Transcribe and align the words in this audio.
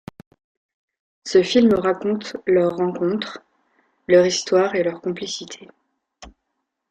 Ce 1.27 1.43
film 1.43 1.75
raconte 1.75 2.35
leur 2.47 2.75
rencontre, 2.75 3.37
leur 4.07 4.25
histoire 4.25 4.73
et 4.73 4.81
leur 4.81 4.99
complicité. 4.99 5.67